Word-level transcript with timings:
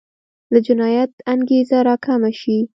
د 0.51 0.53
جنایت 0.65 1.11
انګېزه 1.33 1.77
راکمه 1.87 2.31
شي. 2.39 2.57